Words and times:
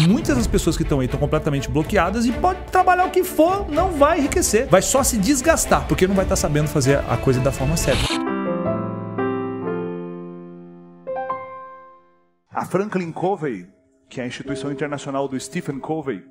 Muitas 0.00 0.36
das 0.36 0.46
pessoas 0.46 0.76
que 0.76 0.82
estão 0.82 1.00
aí 1.00 1.06
estão 1.06 1.18
completamente 1.18 1.70
bloqueadas 1.70 2.26
e 2.26 2.32
pode 2.32 2.60
trabalhar 2.70 3.06
o 3.06 3.10
que 3.10 3.24
for, 3.24 3.66
não 3.70 3.92
vai 3.92 4.18
enriquecer. 4.18 4.68
Vai 4.68 4.82
só 4.82 5.02
se 5.02 5.16
desgastar, 5.16 5.88
porque 5.88 6.06
não 6.06 6.14
vai 6.14 6.26
estar 6.26 6.36
sabendo 6.36 6.68
fazer 6.68 6.98
a 7.08 7.16
coisa 7.16 7.40
da 7.40 7.50
forma 7.50 7.78
certa. 7.78 8.04
A 12.50 12.66
Franklin 12.66 13.10
Covey, 13.10 13.66
que 14.10 14.20
é 14.20 14.24
a 14.24 14.26
instituição 14.26 14.70
internacional 14.70 15.26
do 15.26 15.40
Stephen 15.40 15.78
Covey, 15.78 16.22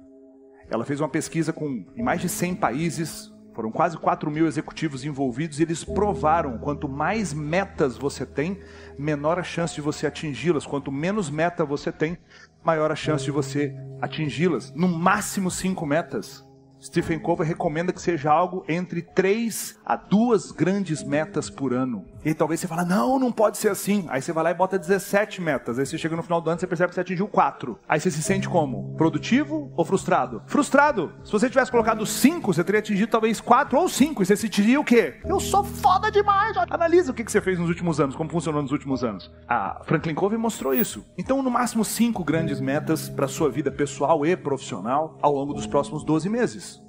ela 0.70 0.86
fez 0.86 1.00
uma 1.00 1.10
pesquisa 1.10 1.52
com 1.52 1.86
em 1.96 2.04
mais 2.04 2.22
de 2.22 2.30
100 2.30 2.56
países, 2.56 3.32
foram 3.56 3.72
quase 3.72 3.98
4 3.98 4.30
mil 4.30 4.46
executivos 4.46 5.06
envolvidos 5.06 5.60
e 5.60 5.64
eles 5.64 5.82
provaram 5.82 6.58
quanto 6.58 6.90
mais 6.90 7.34
metas 7.34 7.98
você 7.98 8.26
tem, 8.26 8.60
menor 9.00 9.40
a 9.40 9.44
chance 9.44 9.74
de 9.74 9.80
você 9.80 10.06
atingi-las. 10.06 10.66
Quanto 10.66 10.92
menos 10.92 11.30
meta 11.30 11.64
você 11.64 11.90
tem, 11.90 12.18
maior 12.62 12.92
a 12.92 12.96
chance 12.96 13.24
de 13.24 13.32
você 13.32 13.74
atingi-las. 14.02 14.74
No 14.76 14.90
máximo 14.90 15.50
cinco 15.50 15.86
metas. 15.86 16.46
Stephen 16.84 17.18
Covey 17.18 17.48
recomenda 17.48 17.94
que 17.94 18.02
seja 18.02 18.30
algo 18.30 18.66
entre 18.68 19.02
três 19.02 19.80
a 19.86 19.96
duas 19.96 20.52
grandes 20.52 21.02
metas 21.02 21.50
por 21.50 21.74
ano. 21.74 22.06
E 22.26 22.34
talvez 22.34 22.60
você 22.60 22.68
fale, 22.68 22.90
não, 22.90 23.20
não 23.20 23.32
pode 23.32 23.60
ser 23.60 23.70
assim. 23.70 24.08
Aí 24.10 24.20
você 24.20 24.34
vai 24.34 24.44
lá 24.44 24.52
e 24.52 24.56
bota 24.56 24.80
17 24.80 25.40
metas. 25.40 25.78
Aí 25.78 25.86
você 25.86 25.96
chega 25.96 26.16
no 26.16 26.24
final 26.24 26.42
do 26.42 26.50
ano 26.50 26.60
e 26.60 26.66
percebe 26.66 26.90
que 26.90 26.96
você 26.96 27.02
atingiu 27.02 27.28
4. 27.28 27.80
Aí 27.88 28.00
você 28.00 28.10
se 28.10 28.24
sente 28.24 28.50
como? 28.50 28.96
Produtivo 28.96 29.72
ou 29.78 29.86
frustrado? 29.86 30.42
Frustrado. 30.48 31.14
Se 31.24 31.32
você 31.32 31.48
tivesse 31.48 31.70
colocado 31.70 32.04
5, 32.04 32.52
você 32.52 32.64
teria 32.64 32.80
atingido 32.80 33.12
talvez 33.12 33.40
4 33.40 33.80
ou 33.80 33.88
5. 33.88 34.24
E 34.24 34.26
você 34.26 34.36
sentiria 34.36 34.80
o 34.80 34.84
quê? 34.84 35.20
Eu 35.24 35.40
sou 35.40 35.64
foda 35.64 36.10
demais. 36.10 36.58
Analisa 36.70 37.12
o 37.12 37.14
que 37.14 37.24
você 37.24 37.40
fez 37.40 37.60
nos 37.60 37.70
últimos 37.70 38.00
anos, 38.00 38.16
como 38.16 38.30
funcionou 38.30 38.62
nos 38.62 38.72
últimos 38.72 39.04
anos. 39.04 39.32
A 39.48 39.82
Franklin 39.84 40.16
Covey 40.16 40.38
mostrou 40.38 40.74
isso. 40.74 41.06
Então, 41.16 41.44
no 41.44 41.52
máximo 41.52 41.86
5 41.86 42.24
grandes 42.24 42.60
metas 42.60 43.08
para 43.08 43.28
sua 43.28 43.52
vida 43.52 43.72
pessoal 43.72 44.26
e 44.26 44.36
profissional 44.36 45.16
ao 45.22 45.32
longo 45.32 45.54
dos 45.54 45.68
próximos 45.68 46.04
12 46.04 46.28
meses. 46.28 46.85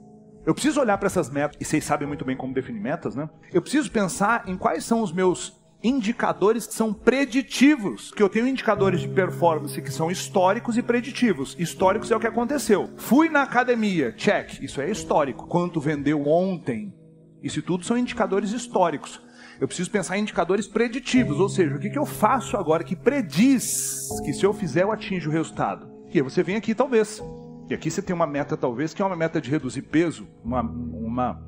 Eu 0.47 0.55
preciso 0.55 0.81
olhar 0.81 0.97
para 0.97 1.09
essas 1.09 1.29
metas, 1.29 1.57
e 1.61 1.65
vocês 1.65 1.85
sabem 1.85 2.07
muito 2.07 2.25
bem 2.25 2.37
como 2.37 2.55
definir 2.55 2.81
metas, 2.81 3.17
né? 3.17 3.29
Eu 3.53 3.61
preciso 3.61 3.91
pensar 3.91 4.45
em 4.47 4.57
quais 4.57 4.85
são 4.85 5.03
os 5.03 5.13
meus 5.13 5.61
indicadores 5.83 6.69
que 6.69 6.75
são 6.75 6.93
preditivos. 6.93 8.13
Que 8.13 8.23
eu 8.23 8.29
tenho 8.29 8.47
indicadores 8.47 9.01
de 9.01 9.09
performance 9.09 9.83
que 9.83 9.91
são 9.91 10.09
históricos 10.09 10.79
e 10.79 10.83
preditivos. 10.83 11.57
Históricos 11.59 12.13
é 12.13 12.17
o 12.17 12.21
que 12.21 12.29
aconteceu. 12.29 12.91
Fui 12.97 13.29
na 13.29 13.43
academia, 13.43 14.13
check, 14.13 14.63
isso 14.63 14.81
é 14.81 14.89
histórico. 14.89 15.49
Quanto 15.49 15.81
vendeu 15.81 16.25
ontem? 16.29 16.95
Isso 17.43 17.61
tudo 17.61 17.85
são 17.85 17.99
indicadores 17.99 18.53
históricos. 18.53 19.21
Eu 19.61 19.67
preciso 19.67 19.91
pensar 19.91 20.17
em 20.17 20.21
indicadores 20.21 20.69
preditivos, 20.69 21.41
ou 21.41 21.49
seja, 21.49 21.75
o 21.75 21.81
que, 21.81 21.91
que 21.91 21.99
eu 21.99 22.07
faço 22.07 22.57
agora 22.57 22.85
que 22.85 22.95
prediz 22.95 24.09
que 24.25 24.33
se 24.33 24.45
eu 24.45 24.53
fizer 24.53 24.85
eu 24.85 24.93
atinjo 24.93 25.29
o 25.29 25.33
resultado? 25.33 25.91
E 26.13 26.19
aí 26.19 26.23
você 26.23 26.43
vem 26.43 26.55
aqui 26.55 26.73
talvez 26.73 27.21
e 27.69 27.75
aqui 27.75 27.91
você 27.91 28.01
tem 28.01 28.15
uma 28.15 28.27
meta, 28.27 28.57
talvez, 28.57 28.95
que 28.95 29.03
é 29.03 29.05
uma 29.05 29.17
meta 29.17 29.41
de 29.41 29.51
reduzir 29.51 29.83
peso, 29.83 30.27
uma, 30.45 30.61
uma 30.61 31.43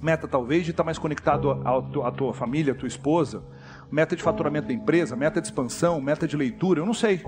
meta, 0.00 0.28
talvez, 0.28 0.64
de 0.64 0.70
estar 0.70 0.84
mais 0.84 0.98
conectado 0.98 1.50
à 1.50 2.10
tua 2.12 2.32
família, 2.32 2.72
à 2.72 2.76
tua 2.76 2.86
esposa, 2.86 3.42
meta 3.90 4.14
de 4.14 4.22
faturamento 4.22 4.68
da 4.68 4.72
empresa, 4.72 5.16
meta 5.16 5.40
de 5.40 5.48
expansão, 5.48 6.00
meta 6.00 6.28
de 6.28 6.36
leitura, 6.36 6.80
eu 6.80 6.86
não 6.86 6.94
sei. 6.94 7.22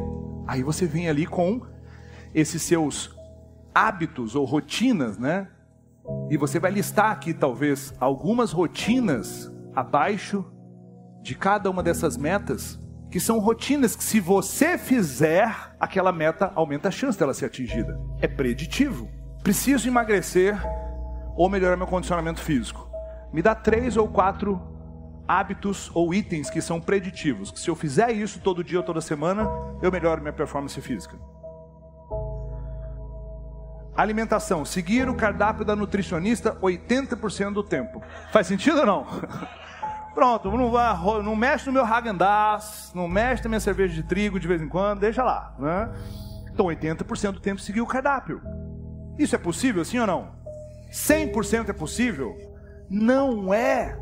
Aí 0.46 0.62
você 0.62 0.86
vem 0.86 1.08
ali 1.08 1.26
com 1.26 1.62
esses 2.32 2.62
seus 2.62 3.16
hábitos 3.74 4.36
ou 4.36 4.44
rotinas, 4.44 5.18
né? 5.18 5.48
E 6.30 6.36
você 6.36 6.58
vai 6.60 6.70
listar 6.70 7.10
aqui, 7.10 7.34
talvez, 7.34 7.94
algumas 7.98 8.52
rotinas 8.52 9.52
abaixo 9.74 10.44
de 11.22 11.34
cada 11.34 11.68
uma 11.68 11.82
dessas 11.82 12.16
metas 12.16 12.79
que 13.10 13.18
são 13.18 13.38
rotinas 13.38 13.96
que, 13.96 14.04
se 14.04 14.20
você 14.20 14.78
fizer, 14.78 15.74
aquela 15.80 16.12
meta 16.12 16.52
aumenta 16.54 16.88
a 16.88 16.92
chance 16.92 17.18
dela 17.18 17.34
ser 17.34 17.46
atingida. 17.46 17.98
É 18.20 18.28
preditivo. 18.28 19.08
Preciso 19.42 19.88
emagrecer 19.88 20.56
ou 21.36 21.48
melhorar 21.48 21.76
meu 21.76 21.86
condicionamento 21.86 22.40
físico. 22.40 22.88
Me 23.32 23.42
dá 23.42 23.54
três 23.54 23.96
ou 23.96 24.06
quatro 24.06 24.60
hábitos 25.26 25.90
ou 25.94 26.14
itens 26.14 26.50
que 26.50 26.60
são 26.60 26.80
preditivos. 26.80 27.50
Que 27.50 27.58
se 27.58 27.68
eu 27.68 27.74
fizer 27.74 28.12
isso 28.12 28.40
todo 28.40 28.62
dia 28.62 28.78
ou 28.78 28.84
toda 28.84 29.00
semana, 29.00 29.48
eu 29.82 29.90
melhoro 29.90 30.20
minha 30.20 30.32
performance 30.32 30.80
física. 30.80 31.18
Alimentação. 33.96 34.64
Seguir 34.64 35.08
o 35.08 35.16
cardápio 35.16 35.64
da 35.64 35.74
nutricionista 35.74 36.54
80% 36.60 37.52
do 37.52 37.62
tempo. 37.62 38.02
Faz 38.32 38.46
sentido 38.46 38.80
ou 38.80 38.86
não? 38.86 39.06
Pronto, 40.14 40.50
não, 40.50 40.70
vai, 40.70 41.22
não 41.22 41.36
mexe 41.36 41.66
no 41.66 41.72
meu 41.72 41.84
Häagen-Dazs, 41.84 42.92
não 42.94 43.06
mexe 43.08 43.42
na 43.44 43.48
minha 43.48 43.60
cerveja 43.60 43.94
de 43.94 44.02
trigo 44.02 44.40
de 44.40 44.48
vez 44.48 44.60
em 44.60 44.68
quando, 44.68 45.00
deixa 45.00 45.22
lá. 45.22 45.54
Né? 45.58 45.90
Então, 46.52 46.66
80% 46.66 47.32
do 47.32 47.40
tempo 47.40 47.60
seguir 47.60 47.80
o 47.80 47.86
cardápio. 47.86 48.42
Isso 49.18 49.34
é 49.34 49.38
possível, 49.38 49.84
sim 49.84 49.98
ou 49.98 50.06
não? 50.06 50.32
100% 50.90 51.68
é 51.68 51.72
possível? 51.72 52.36
Não 52.88 53.54
é. 53.54 53.96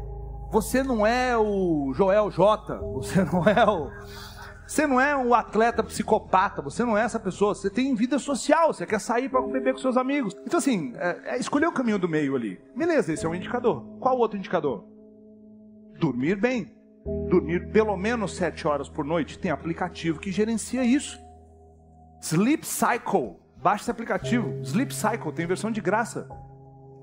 Você 0.51 0.83
não 0.83 1.07
é 1.07 1.37
o 1.37 1.93
Joel 1.95 2.31
J. 2.31 2.79
Você 2.95 3.23
não 3.25 3.45
é 3.45 3.65
o. 3.69 3.91
Você 4.67 4.87
não 4.87 5.01
é 5.01 5.17
um 5.17 5.33
atleta 5.33 5.83
psicopata, 5.83 6.61
você 6.61 6.85
não 6.85 6.97
é 6.97 7.03
essa 7.03 7.19
pessoa, 7.19 7.55
você 7.55 7.71
tem 7.71 7.95
vida 7.95 8.19
social, 8.19 8.71
você 8.71 8.85
quer 8.85 9.01
sair 9.01 9.31
para 9.31 9.41
beber 9.41 9.73
com 9.73 9.81
seus 9.81 9.97
amigos. 9.97 10.37
Então, 10.45 10.59
assim, 10.59 10.93
é, 10.97 11.37
é 11.37 11.39
escolher 11.39 11.67
o 11.67 11.73
caminho 11.73 11.99
do 11.99 12.07
meio 12.07 12.37
ali. 12.37 12.61
Beleza, 12.77 13.11
esse 13.11 13.25
é 13.25 13.29
um 13.29 13.35
indicador. 13.35 13.83
Qual 13.99 14.19
outro 14.19 14.37
indicador? 14.37 14.85
Dormir 15.99 16.37
bem. 16.37 16.75
Dormir 17.29 17.71
pelo 17.71 17.97
menos 17.97 18.37
sete 18.37 18.67
horas 18.67 18.89
por 18.89 19.05
noite. 19.05 19.39
Tem 19.39 19.51
aplicativo 19.51 20.21
que 20.21 20.33
gerencia 20.33 20.85
isso. 20.85 21.19
Sleep 22.21 22.67
Cycle. 22.67 23.37
Baixa 23.57 23.85
esse 23.85 23.91
aplicativo. 23.91 24.61
Sleep 24.63 24.95
Cycle 24.95 25.33
tem 25.33 25.47
versão 25.47 25.71
de 25.71 25.81
graça. 25.81 26.29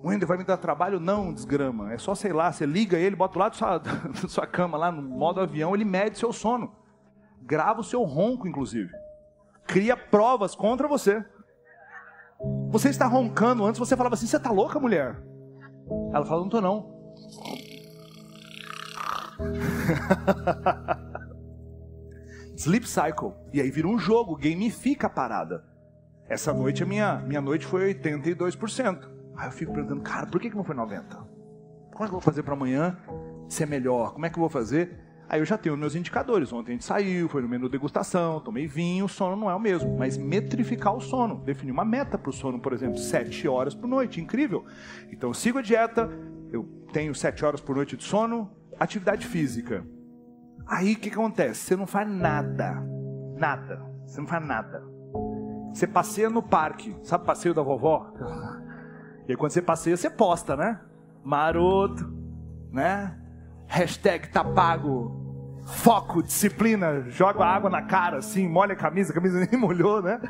O 0.02 0.10
Wender 0.10 0.28
vai 0.28 0.38
me 0.38 0.44
dar 0.44 0.58
trabalho? 0.58 1.00
Não, 1.00 1.34
desgrama. 1.34 1.92
É 1.92 1.98
só, 1.98 2.14
sei 2.14 2.32
lá, 2.32 2.52
você 2.52 2.66
liga 2.66 2.98
ele, 2.98 3.16
bota 3.16 3.40
lado 3.40 3.52
da 3.54 3.58
sua, 3.58 3.82
sua 4.30 4.48
cama 4.48 4.78
lá 4.78 4.92
no 4.92 5.02
modo 5.02 5.42
avião, 5.42 5.74
ele 5.74 5.86
mede 5.86 6.18
seu 6.18 6.32
sono. 6.32 6.72
Grava 7.42 7.82
o 7.82 7.84
seu 7.84 8.04
ronco, 8.04 8.48
inclusive. 8.48 8.92
Cria 9.66 9.98
provas 9.98 10.56
contra 10.56 10.88
você. 10.88 11.26
Você 12.70 12.90
está 12.90 13.08
roncando 13.08 13.66
antes, 13.66 13.80
você 13.80 13.96
falava 13.96 14.16
assim: 14.16 14.28
você 14.28 14.38
está 14.38 14.52
louca, 14.52 14.80
mulher? 14.80 15.22
Ela 16.14 16.26
fala: 16.26 16.42
não 16.42 16.48
estou 16.48 16.62
não. 16.62 16.94
Sleep 22.58 22.88
Cycle. 22.88 23.34
E 23.54 23.62
aí 23.62 23.70
vira 23.70 23.88
um 23.88 24.00
jogo, 24.00 24.36
gamifica 24.36 25.08
a 25.08 25.10
parada. 25.10 25.64
Essa 26.28 26.54
noite, 26.54 26.82
a 26.82 26.86
minha, 26.86 27.18
minha 27.20 27.42
noite 27.42 27.66
foi 27.66 27.94
82%. 27.94 29.10
Aí 29.36 29.48
eu 29.48 29.52
fico 29.52 29.74
perguntando, 29.74 30.02
cara, 30.02 30.26
por 30.26 30.40
que, 30.40 30.50
que 30.50 30.56
não 30.56 30.64
foi 30.64 30.76
90%? 30.76 31.04
Como 31.92 32.04
é 32.04 32.08
que 32.08 32.10
eu 32.10 32.12
vou 32.12 32.22
fazer 32.22 32.44
para 32.44 32.54
amanhã 32.54 32.98
ser 33.48 33.66
melhor? 33.66 34.14
Como 34.14 34.26
é 34.26 34.30
que 34.30 34.38
eu 34.38 34.42
vou 34.42 34.50
fazer? 34.50 35.06
Aí 35.28 35.40
eu 35.40 35.46
já 35.46 35.58
tenho 35.58 35.76
meus 35.76 35.96
indicadores. 35.96 36.54
Ontem 36.54 36.72
a 36.72 36.74
gente 36.74 36.86
saiu, 36.86 37.28
foi 37.28 37.42
no 37.42 37.48
menu 37.48 37.68
degustação, 37.68 38.40
tomei 38.40 38.68
vinho, 38.68 39.06
o 39.06 39.10
sono 39.10 39.36
não 39.36 39.50
é 39.50 39.56
o 39.56 39.60
mesmo. 39.60 39.98
Mas 39.98 40.18
metrificar 40.18 40.96
o 40.96 41.02
sono, 41.02 41.38
definir 41.38 41.72
uma 41.72 41.86
meta 41.86 42.18
para 42.18 42.30
o 42.30 42.34
sono, 42.34 42.60
por 42.60 42.74
exemplo, 42.74 42.98
7 42.98 43.48
horas 43.48 43.74
por 43.74 43.88
noite, 43.88 44.22
incrível. 44.22 44.66
Então 45.12 45.30
eu 45.30 45.34
sigo 45.34 45.58
a 45.58 45.62
dieta, 45.62 46.10
eu 46.52 46.64
tenho 46.94 47.14
7 47.14 47.44
horas 47.44 47.62
por 47.62 47.76
noite 47.76 47.98
de 47.98 48.04
sono, 48.04 48.52
atividade 48.80 49.26
física. 49.26 49.86
Aí 50.68 50.94
o 50.94 50.96
que, 50.98 51.10
acontece? 51.10 51.62
Você 51.62 51.76
não 51.76 51.86
faz 51.86 52.10
nada. 52.10 52.82
Nada. 53.38 53.82
Você 54.06 54.20
não 54.20 54.28
faz 54.28 54.46
nada. 54.46 54.84
Você 55.74 55.86
passeia 55.86 56.30
no 56.30 56.42
parque. 56.42 56.96
Sabe 57.04 57.26
passeio 57.26 57.54
da 57.54 57.62
vovó? 57.62 58.12
E 59.28 59.32
aí 59.32 59.38
quando 59.38 59.52
você 59.52 59.62
passeia, 59.62 59.96
você 59.96 60.10
posta, 60.10 60.56
né? 60.56 60.80
Maroto, 61.24 62.12
né? 62.72 63.20
Hashtag 63.68 64.30
tá 64.30 64.44
pago. 64.44 65.24
Foco, 65.66 66.22
disciplina, 66.22 67.02
joga 67.10 67.44
água 67.44 67.72
na 67.72 67.82
cara, 67.82 68.20
assim, 68.20 68.48
molha 68.48 68.74
a 68.74 68.76
camisa, 68.76 69.12
a 69.12 69.16
camisa 69.16 69.40
nem 69.52 69.60
molhou, 69.60 70.00
né? 70.00 70.22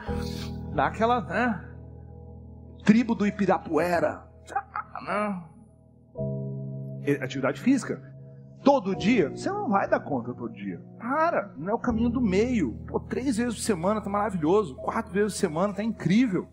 Dá 0.73 0.87
aquela, 0.87 1.21
né? 1.21 1.69
Tribo 2.85 3.13
do 3.13 3.27
Ipirapuera. 3.27 4.23
Né? 5.05 5.43
Atividade 7.21 7.59
física 7.59 8.14
todo 8.65 8.95
dia, 8.95 9.29
você 9.29 9.47
não 9.47 9.69
vai 9.69 9.87
dar 9.87 9.99
conta 9.99 10.33
todo 10.33 10.51
dia. 10.51 10.81
Para, 10.97 11.53
não 11.55 11.69
é 11.69 11.73
o 11.73 11.79
caminho 11.79 12.09
do 12.09 12.19
meio. 12.19 12.73
Pô, 12.87 12.99
três 12.99 13.37
vezes 13.37 13.53
por 13.53 13.61
semana 13.61 14.01
tá 14.01 14.09
maravilhoso, 14.09 14.75
quatro 14.75 15.13
vezes 15.13 15.33
por 15.33 15.39
semana 15.39 15.73
tá 15.73 15.83
incrível. 15.83 16.47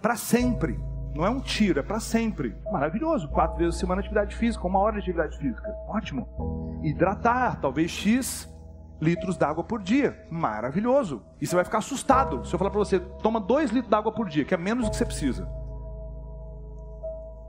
Para 0.00 0.14
sempre. 0.14 0.80
Não 1.16 1.26
é 1.26 1.30
um 1.30 1.40
tiro, 1.40 1.80
é 1.80 1.82
para 1.82 1.98
sempre. 1.98 2.54
Maravilhoso. 2.70 3.28
Quatro 3.30 3.58
vezes 3.58 3.74
por 3.74 3.80
semana 3.80 4.00
atividade 4.00 4.36
física, 4.36 4.66
uma 4.66 4.78
hora 4.78 4.94
de 4.94 5.00
atividade 5.00 5.36
física. 5.38 5.68
Ótimo. 5.88 6.80
Hidratar, 6.84 7.60
talvez 7.60 7.90
X 7.90 8.48
litros 9.00 9.36
d'água 9.36 9.64
por 9.64 9.82
dia. 9.82 10.24
Maravilhoso. 10.30 11.22
E 11.40 11.46
você 11.46 11.56
vai 11.56 11.64
ficar 11.64 11.78
assustado. 11.78 12.44
Se 12.44 12.54
eu 12.54 12.58
falar 12.58 12.70
para 12.70 12.78
você, 12.78 13.00
toma 13.00 13.40
dois 13.40 13.70
litros 13.70 13.90
d'água 13.90 14.12
por 14.12 14.28
dia, 14.28 14.44
que 14.44 14.54
é 14.54 14.56
menos 14.56 14.84
do 14.84 14.90
que 14.90 14.96
você 14.96 15.04
precisa. 15.04 15.48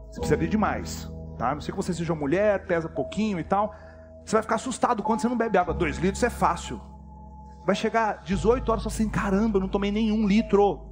Você 0.10 0.20
precisa 0.20 0.38
de 0.38 0.48
demais. 0.48 1.12
Tá? 1.38 1.54
Não 1.54 1.62
sei 1.62 1.72
que 1.72 1.78
você 1.78 1.94
seja 1.94 2.16
mulher, 2.16 2.66
pesa 2.66 2.90
pouquinho 2.90 3.40
e 3.40 3.44
tal. 3.44 3.74
Você 4.26 4.36
vai 4.36 4.42
ficar 4.42 4.56
assustado 4.56 5.04
quando 5.04 5.22
você 5.22 5.30
não 5.30 5.38
bebe 5.38 5.58
água. 5.58 5.74
Dois 5.74 5.98
litros 5.98 6.24
é 6.24 6.30
fácil. 6.30 6.82
Vai 7.66 7.76
chegar 7.76 8.24
18 8.24 8.70
horas 8.72 8.88
assim, 8.88 9.10
caramba, 9.10 9.58
eu 9.58 9.62
não 9.62 9.68
tomei 9.68 9.92
nenhum 9.92 10.28
litro. 10.28 10.88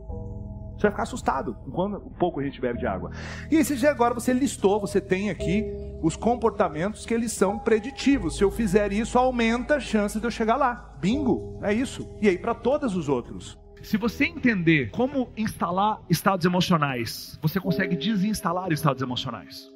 Você 0.75 0.83
vai 0.83 0.92
ficar 0.92 1.03
assustado 1.03 1.56
quando 1.71 2.00
pouco 2.19 2.39
a 2.39 2.44
gente 2.44 2.59
bebe 2.59 2.80
de 2.80 2.86
água. 2.86 3.12
E 3.50 3.56
esse 3.56 3.88
agora 3.88 4.13
você 4.13 4.33
listou, 4.33 4.80
você 4.80 5.00
tem 5.00 5.30
aqui 5.30 5.65
os 6.01 6.15
comportamentos 6.15 7.06
que 7.06 7.13
eles 7.13 7.31
são 7.31 7.57
preditivos. 7.57 8.38
Se 8.38 8.44
eu 8.44 8.51
fizer 8.51 8.92
isso, 8.92 9.18
aumenta 9.18 9.75
a 9.75 9.80
chance 9.80 10.19
de 10.19 10.25
eu 10.25 10.31
chegar 10.31 10.57
lá. 10.57 10.94
Bingo, 11.00 11.59
é 11.63 11.74
isso. 11.74 12.09
E 12.21 12.27
aí 12.27 12.38
para 12.38 12.53
todos 12.53 12.95
os 12.95 13.07
outros. 13.09 13.57
Se 13.81 13.97
você 13.97 14.25
entender 14.25 14.89
como 14.89 15.30
instalar 15.38 16.01
estados 16.09 16.45
emocionais, 16.45 17.39
você 17.42 17.59
consegue 17.59 17.95
desinstalar 17.95 18.71
estados 18.71 19.01
emocionais. 19.01 19.75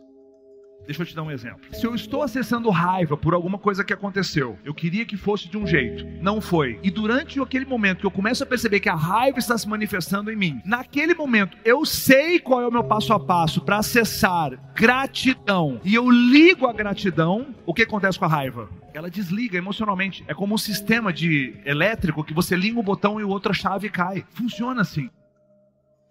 Deixa 0.89 1.03
eu 1.03 1.05
te 1.05 1.15
dar 1.15 1.21
um 1.21 1.29
exemplo. 1.29 1.59
Se 1.71 1.85
eu 1.85 1.93
estou 1.93 2.23
acessando 2.23 2.67
raiva 2.71 3.15
por 3.15 3.35
alguma 3.35 3.59
coisa 3.59 3.83
que 3.83 3.93
aconteceu, 3.93 4.57
eu 4.65 4.73
queria 4.73 5.05
que 5.05 5.15
fosse 5.15 5.47
de 5.47 5.55
um 5.55 5.67
jeito, 5.67 6.03
não 6.19 6.41
foi. 6.41 6.79
E 6.81 6.89
durante 6.89 7.39
aquele 7.39 7.63
momento 7.63 7.99
que 7.99 8.07
eu 8.07 8.11
começo 8.11 8.41
a 8.41 8.45
perceber 8.47 8.79
que 8.79 8.89
a 8.89 8.95
raiva 8.95 9.37
está 9.37 9.55
se 9.55 9.69
manifestando 9.69 10.31
em 10.31 10.35
mim, 10.35 10.59
naquele 10.65 11.13
momento 11.13 11.55
eu 11.63 11.85
sei 11.85 12.39
qual 12.39 12.63
é 12.63 12.67
o 12.67 12.71
meu 12.71 12.83
passo 12.83 13.13
a 13.13 13.19
passo 13.19 13.61
para 13.61 13.77
acessar 13.77 14.57
gratidão 14.73 15.79
e 15.83 15.93
eu 15.93 16.09
ligo 16.09 16.65
a 16.65 16.73
gratidão, 16.73 17.53
o 17.67 17.73
que 17.73 17.83
acontece 17.83 18.17
com 18.17 18.25
a 18.25 18.29
raiva? 18.29 18.67
Ela 18.91 19.11
desliga 19.11 19.59
emocionalmente. 19.59 20.23
É 20.27 20.33
como 20.33 20.55
um 20.55 20.57
sistema 20.57 21.13
de 21.13 21.53
elétrico 21.65 22.23
que 22.23 22.33
você 22.33 22.55
liga 22.55 22.79
um 22.79 22.83
botão 22.83 23.19
e 23.19 23.23
outra 23.23 23.53
chave 23.53 23.89
cai. 23.89 24.25
Funciona 24.31 24.81
assim. 24.81 25.07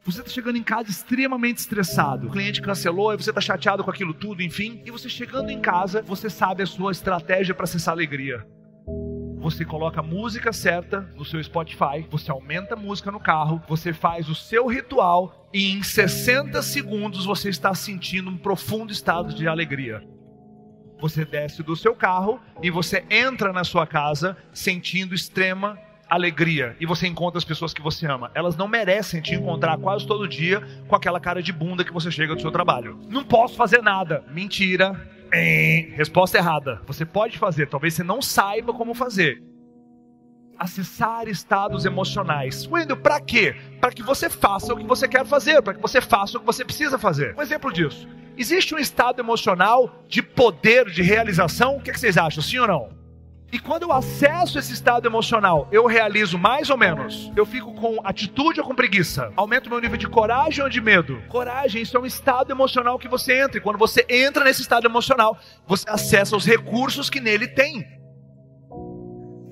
Você 0.08 0.20
está 0.20 0.32
chegando 0.32 0.56
em 0.56 0.62
casa 0.62 0.88
extremamente 0.88 1.58
estressado. 1.58 2.28
O 2.28 2.30
cliente 2.30 2.62
cancelou 2.62 3.14
você 3.14 3.28
está 3.28 3.42
chateado 3.42 3.84
com 3.84 3.90
aquilo 3.90 4.14
tudo, 4.14 4.42
enfim. 4.42 4.80
E 4.86 4.90
você 4.90 5.06
chegando 5.06 5.50
em 5.50 5.60
casa, 5.60 6.00
você 6.00 6.30
sabe 6.30 6.62
a 6.62 6.66
sua 6.66 6.92
estratégia 6.92 7.54
para 7.54 7.64
acessar 7.64 7.92
alegria. 7.92 8.42
Você 9.38 9.66
coloca 9.66 10.00
a 10.00 10.02
música 10.02 10.50
certa 10.50 11.02
no 11.14 11.26
seu 11.26 11.44
Spotify, 11.44 12.06
você 12.10 12.30
aumenta 12.30 12.72
a 12.72 12.76
música 12.76 13.12
no 13.12 13.20
carro, 13.20 13.62
você 13.68 13.92
faz 13.92 14.30
o 14.30 14.34
seu 14.34 14.66
ritual 14.66 15.50
e 15.52 15.72
em 15.72 15.82
60 15.82 16.62
segundos 16.62 17.26
você 17.26 17.50
está 17.50 17.74
sentindo 17.74 18.30
um 18.30 18.38
profundo 18.38 18.90
estado 18.90 19.34
de 19.34 19.46
alegria. 19.46 20.02
Você 21.02 21.22
desce 21.22 21.62
do 21.62 21.76
seu 21.76 21.94
carro 21.94 22.40
e 22.62 22.70
você 22.70 23.04
entra 23.10 23.52
na 23.52 23.62
sua 23.62 23.86
casa 23.86 24.38
sentindo 24.54 25.14
extrema 25.14 25.78
alegria 26.08 26.76
e 26.80 26.86
você 26.86 27.06
encontra 27.06 27.38
as 27.38 27.44
pessoas 27.44 27.72
que 27.74 27.82
você 27.82 28.06
ama. 28.06 28.30
Elas 28.34 28.56
não 28.56 28.68
merecem 28.68 29.20
te 29.20 29.34
encontrar 29.34 29.78
quase 29.78 30.06
todo 30.06 30.28
dia 30.28 30.62
com 30.86 30.96
aquela 30.96 31.20
cara 31.20 31.42
de 31.42 31.52
bunda 31.52 31.84
que 31.84 31.92
você 31.92 32.10
chega 32.10 32.34
do 32.34 32.40
seu 32.40 32.50
trabalho. 32.50 32.98
Não 33.08 33.24
posso 33.24 33.56
fazer 33.56 33.82
nada. 33.82 34.24
Mentira. 34.30 34.94
Resposta 35.94 36.38
errada. 36.38 36.80
Você 36.86 37.04
pode 37.04 37.36
fazer, 37.38 37.68
talvez 37.68 37.94
você 37.94 38.02
não 38.02 38.22
saiba 38.22 38.72
como 38.72 38.94
fazer. 38.94 39.42
Acessar 40.58 41.28
estados 41.28 41.84
emocionais. 41.84 42.66
Wendel, 42.66 42.96
para 42.96 43.20
quê? 43.20 43.54
Para 43.80 43.92
que 43.92 44.02
você 44.02 44.28
faça 44.28 44.72
o 44.72 44.76
que 44.76 44.84
você 44.84 45.06
quer 45.06 45.24
fazer, 45.24 45.62
para 45.62 45.74
que 45.74 45.80
você 45.80 46.00
faça 46.00 46.36
o 46.36 46.40
que 46.40 46.46
você 46.46 46.64
precisa 46.64 46.98
fazer. 46.98 47.34
Um 47.36 47.42
exemplo 47.42 47.72
disso. 47.72 48.08
Existe 48.36 48.74
um 48.74 48.78
estado 48.78 49.20
emocional 49.20 50.04
de 50.08 50.22
poder, 50.22 50.86
de 50.86 51.02
realização? 51.02 51.76
O 51.76 51.80
que, 51.80 51.90
é 51.90 51.92
que 51.92 52.00
vocês 52.00 52.16
acham? 52.16 52.42
Sim 52.42 52.58
ou 52.58 52.68
não? 52.68 52.97
E 53.50 53.58
quando 53.58 53.84
eu 53.84 53.92
acesso 53.92 54.58
esse 54.58 54.74
estado 54.74 55.08
emocional, 55.08 55.66
eu 55.72 55.86
realizo 55.86 56.36
mais 56.36 56.68
ou 56.68 56.76
menos. 56.76 57.32
Eu 57.34 57.46
fico 57.46 57.72
com 57.72 57.98
atitude 58.04 58.60
ou 58.60 58.66
com 58.66 58.74
preguiça? 58.74 59.32
Aumento 59.36 59.70
meu 59.70 59.80
nível 59.80 59.96
de 59.96 60.06
coragem 60.06 60.62
ou 60.62 60.68
de 60.68 60.82
medo? 60.82 61.22
Coragem, 61.28 61.80
isso 61.80 61.96
é 61.96 62.00
um 62.00 62.04
estado 62.04 62.52
emocional 62.52 62.98
que 62.98 63.08
você 63.08 63.40
entra. 63.40 63.56
E 63.56 63.60
quando 63.60 63.78
você 63.78 64.04
entra 64.08 64.44
nesse 64.44 64.60
estado 64.60 64.86
emocional, 64.86 65.38
você 65.66 65.88
acessa 65.88 66.36
os 66.36 66.44
recursos 66.44 67.08
que 67.08 67.20
nele 67.20 67.48
tem. 67.48 67.97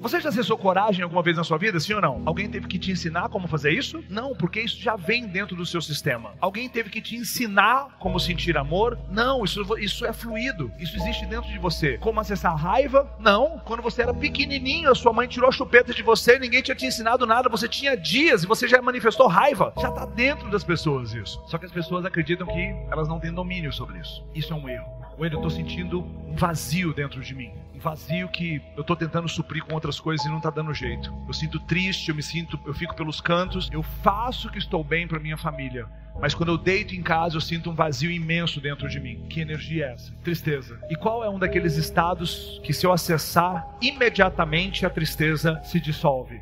Você 0.07 0.21
já 0.21 0.29
acessou 0.29 0.57
coragem 0.57 1.03
alguma 1.03 1.21
vez 1.21 1.37
na 1.37 1.43
sua 1.43 1.59
vida, 1.59 1.81
sim 1.81 1.93
ou 1.93 2.01
não? 2.01 2.23
Alguém 2.25 2.49
teve 2.49 2.69
que 2.69 2.79
te 2.79 2.93
ensinar 2.93 3.29
como 3.29 3.49
fazer 3.49 3.73
isso? 3.73 4.05
Não, 4.09 4.37
porque 4.37 4.61
isso 4.61 4.81
já 4.81 4.95
vem 4.95 5.27
dentro 5.27 5.57
do 5.57 5.67
seu 5.67 5.83
sistema. 5.83 6.33
Alguém 6.41 6.69
teve 6.69 6.91
que 6.91 7.01
te 7.01 7.17
ensinar 7.17 7.97
como 7.99 8.21
sentir 8.21 8.57
amor? 8.57 8.97
Não, 9.11 9.43
isso, 9.43 9.77
isso 9.81 10.07
é 10.07 10.13
fluido. 10.13 10.71
Isso 10.79 10.97
existe 10.97 11.27
dentro 11.27 11.51
de 11.51 11.59
você. 11.59 11.99
Como 11.99 12.21
acessar 12.21 12.55
raiva? 12.55 13.13
Não. 13.19 13.61
Quando 13.65 13.83
você 13.83 14.03
era 14.03 14.15
pequenininho, 14.15 14.93
a 14.93 14.95
sua 14.95 15.13
mãe 15.13 15.27
tirou 15.27 15.49
a 15.49 15.53
chupeta 15.53 15.93
de 15.93 16.05
você, 16.05 16.39
ninguém 16.39 16.63
tinha 16.63 16.77
te 16.77 16.87
ensinado 16.87 17.27
nada, 17.27 17.49
você 17.49 17.69
tinha 17.69 17.97
dias 17.97 18.45
e 18.45 18.47
você 18.47 18.69
já 18.69 18.81
manifestou 18.81 19.27
raiva. 19.27 19.73
Já 19.81 19.89
está 19.89 20.07
dentro 20.07 20.49
das 20.53 20.63
pessoas 20.63 21.15
isso. 21.15 21.43
Só 21.49 21.59
que 21.59 21.67
as 21.67 21.73
pessoas 21.73 22.05
acreditam 22.05 22.47
que 22.47 22.77
elas 22.93 23.09
não 23.09 23.19
têm 23.19 23.35
domínio 23.35 23.73
sobre 23.73 23.99
isso. 23.99 24.25
Isso 24.33 24.53
é 24.53 24.57
um 24.57 24.69
erro. 24.69 25.06
Ou 25.19 25.25
eu 25.25 25.35
estou 25.35 25.51
sentindo 25.51 26.01
um 26.01 26.35
vazio 26.35 26.93
dentro 26.93 27.21
de 27.21 27.35
mim 27.35 27.53
um 27.77 27.79
vazio 27.79 28.29
que 28.29 28.63
eu 28.75 28.81
estou 28.81 28.97
tentando 28.97 29.29
suprir 29.29 29.63
com 29.63 29.75
outras 29.75 30.01
coisas 30.01 30.25
e 30.25 30.31
não 30.31 30.39
está 30.39 30.49
dando 30.49 30.73
jeito. 30.73 31.13
Eu 31.29 31.35
sinto 31.35 31.61
triste, 31.61 32.09
eu 32.09 32.15
me 32.15 32.23
sinto, 32.23 32.59
eu 32.65 32.73
fico 32.73 32.95
pelos 32.95 33.21
cantos, 33.21 33.69
eu 33.71 33.83
faço 33.83 34.51
que 34.51 34.59
estou 34.59 34.83
bem 34.83 35.07
para 35.07 35.21
minha 35.21 35.37
família, 35.37 35.87
mas 36.19 36.35
quando 36.35 36.53
eu 36.53 36.59
deito 36.59 36.95
em 36.95 37.03
casa 37.03 37.37
eu 37.37 37.41
sinto 37.41 37.71
um 37.71 37.75
vazio 37.75 38.11
imenso 38.11 38.61
dentro 38.61 38.89
de 38.89 38.99
mim. 38.99 39.27
Que 39.29 39.41
energia 39.41 39.87
é 39.87 39.93
essa? 39.93 40.13
Tristeza. 40.25 40.81
E 40.89 40.97
qual 40.97 41.23
é 41.23 41.29
um 41.29 41.39
daqueles 41.39 41.77
estados 41.77 42.61
que 42.65 42.73
se 42.73 42.87
eu 42.87 42.93
acessar, 42.93 43.69
imediatamente 43.83 44.87
a 44.87 44.91
tristeza 44.91 45.61
se 45.63 45.79
dissolve? 45.79 46.41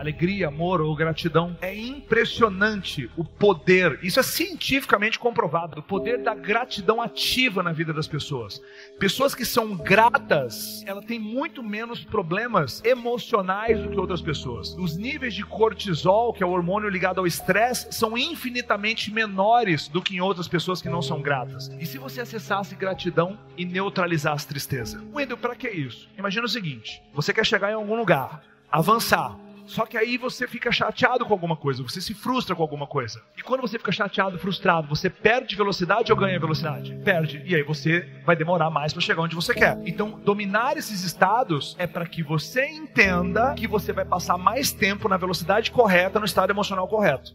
Alegria, 0.00 0.48
amor 0.48 0.80
ou 0.80 0.94
gratidão. 0.96 1.56
É 1.60 1.74
impressionante 1.74 3.10
o 3.16 3.24
poder, 3.24 3.98
isso 4.02 4.18
é 4.18 4.22
cientificamente 4.22 5.18
comprovado, 5.18 5.80
o 5.80 5.82
poder 5.82 6.22
da 6.22 6.34
gratidão 6.34 7.00
ativa 7.00 7.62
na 7.62 7.72
vida 7.72 7.92
das 7.92 8.08
pessoas. 8.08 8.60
Pessoas 8.98 9.34
que 9.34 9.44
são 9.44 9.76
gratas, 9.76 10.82
ela 10.86 11.02
tem 11.02 11.18
muito 11.18 11.62
menos 11.62 12.04
problemas 12.04 12.82
emocionais 12.84 13.80
do 13.80 13.90
que 13.90 14.00
outras 14.00 14.20
pessoas. 14.20 14.74
Os 14.78 14.96
níveis 14.96 15.34
de 15.34 15.44
cortisol, 15.44 16.32
que 16.32 16.42
é 16.42 16.46
o 16.46 16.50
hormônio 16.50 16.88
ligado 16.88 17.18
ao 17.18 17.26
estresse, 17.26 17.92
são 17.92 18.16
infinitamente 18.16 19.12
menores 19.12 19.88
do 19.88 20.02
que 20.02 20.16
em 20.16 20.20
outras 20.20 20.48
pessoas 20.48 20.82
que 20.82 20.88
não 20.88 21.02
são 21.02 21.20
gratas. 21.20 21.70
E 21.78 21.86
se 21.86 21.98
você 21.98 22.20
acessasse 22.20 22.74
gratidão 22.74 23.38
e 23.56 23.64
neutralizasse 23.64 24.46
tristeza? 24.46 25.02
Wendel, 25.12 25.36
para 25.36 25.54
que 25.54 25.68
isso? 25.68 26.08
Imagina 26.18 26.46
o 26.46 26.48
seguinte: 26.48 27.02
você 27.12 27.32
quer 27.32 27.44
chegar 27.44 27.70
em 27.70 27.74
algum 27.74 27.96
lugar, 27.96 28.42
avançar, 28.70 29.36
só 29.70 29.86
que 29.86 29.96
aí 29.96 30.18
você 30.18 30.48
fica 30.48 30.72
chateado 30.72 31.24
com 31.24 31.32
alguma 31.32 31.56
coisa, 31.56 31.82
você 31.82 32.00
se 32.00 32.12
frustra 32.12 32.56
com 32.56 32.62
alguma 32.62 32.88
coisa. 32.88 33.22
E 33.36 33.42
quando 33.42 33.60
você 33.60 33.78
fica 33.78 33.92
chateado, 33.92 34.36
frustrado, 34.36 34.88
você 34.88 35.08
perde 35.08 35.54
velocidade 35.54 36.10
ou 36.10 36.18
ganha 36.18 36.40
velocidade? 36.40 36.92
Perde. 37.04 37.40
E 37.46 37.54
aí 37.54 37.62
você 37.62 38.08
vai 38.26 38.34
demorar 38.34 38.68
mais 38.68 38.92
para 38.92 39.00
chegar 39.00 39.22
onde 39.22 39.36
você 39.36 39.54
quer. 39.54 39.78
Então, 39.86 40.18
dominar 40.24 40.76
esses 40.76 41.04
estados 41.04 41.76
é 41.78 41.86
para 41.86 42.04
que 42.04 42.20
você 42.20 42.66
entenda 42.66 43.54
que 43.54 43.68
você 43.68 43.92
vai 43.92 44.04
passar 44.04 44.36
mais 44.36 44.72
tempo 44.72 45.08
na 45.08 45.16
velocidade 45.16 45.70
correta, 45.70 46.18
no 46.18 46.26
estado 46.26 46.50
emocional 46.50 46.88
correto. 46.88 47.32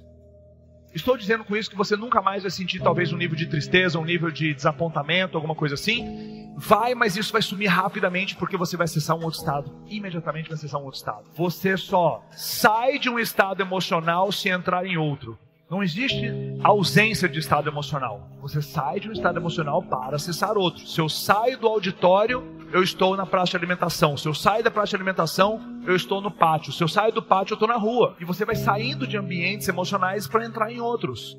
Estou 0.95 1.17
dizendo 1.17 1.43
com 1.43 1.57
isso 1.57 1.69
que 1.69 1.75
você 1.75 1.97
nunca 1.97 2.21
mais 2.21 2.43
vai 2.43 2.49
sentir 2.49 2.81
talvez 2.81 3.11
um 3.11 3.17
nível 3.17 3.35
de 3.35 3.47
tristeza, 3.47 3.99
um 3.99 4.05
nível 4.05 4.31
de 4.31 4.53
desapontamento, 4.53 5.35
alguma 5.35 5.53
coisa 5.53 5.75
assim. 5.75 6.49
Vai, 6.55 6.95
mas 6.95 7.17
isso 7.17 7.33
vai 7.33 7.41
sumir 7.41 7.67
rapidamente 7.67 8.33
porque 8.37 8.55
você 8.55 8.77
vai 8.77 8.85
acessar 8.85 9.17
um 9.17 9.25
outro 9.25 9.37
estado. 9.37 9.75
Imediatamente 9.87 10.47
vai 10.47 10.55
acessar 10.55 10.79
um 10.79 10.85
outro 10.85 10.97
estado. 10.97 11.25
Você 11.35 11.75
só 11.75 12.23
sai 12.31 12.97
de 12.97 13.09
um 13.09 13.19
estado 13.19 13.61
emocional 13.61 14.31
se 14.31 14.47
entrar 14.47 14.85
em 14.85 14.95
outro. 14.95 15.37
Não 15.69 15.83
existe 15.83 16.31
ausência 16.63 17.27
de 17.27 17.39
estado 17.39 17.67
emocional. 17.69 18.29
Você 18.39 18.61
sai 18.61 19.01
de 19.01 19.09
um 19.09 19.11
estado 19.11 19.37
emocional 19.37 19.83
para 19.83 20.15
acessar 20.15 20.57
outro. 20.57 20.87
Se 20.87 21.01
eu 21.01 21.09
saio 21.09 21.57
do 21.57 21.67
auditório, 21.67 22.54
eu 22.71 22.83
estou 22.83 23.15
na 23.15 23.25
praça 23.25 23.51
de 23.51 23.57
alimentação. 23.57 24.17
Se 24.17 24.27
eu 24.27 24.33
saio 24.33 24.63
da 24.63 24.71
praça 24.71 24.89
de 24.89 24.95
alimentação, 24.95 25.61
eu 25.85 25.95
estou 25.95 26.21
no 26.21 26.31
pátio. 26.31 26.73
Se 26.73 26.83
eu 26.83 26.87
saio 26.87 27.11
do 27.13 27.21
pátio, 27.21 27.53
eu 27.53 27.55
estou 27.55 27.67
na 27.67 27.77
rua. 27.77 28.15
E 28.19 28.25
você 28.25 28.45
vai 28.45 28.55
saindo 28.55 29.07
de 29.07 29.17
ambientes 29.17 29.67
emocionais 29.67 30.27
para 30.27 30.45
entrar 30.45 30.71
em 30.71 30.79
outros. 30.79 31.37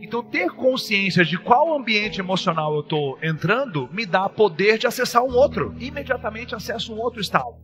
Então, 0.00 0.22
ter 0.22 0.50
consciência 0.50 1.24
de 1.24 1.38
qual 1.38 1.74
ambiente 1.74 2.20
emocional 2.20 2.74
eu 2.74 2.80
estou 2.80 3.18
entrando 3.22 3.88
me 3.92 4.04
dá 4.04 4.28
poder 4.28 4.78
de 4.78 4.86
acessar 4.86 5.22
um 5.22 5.34
outro. 5.34 5.74
Imediatamente 5.80 6.54
acesso 6.54 6.94
um 6.94 7.00
outro 7.00 7.20
estado. 7.20 7.56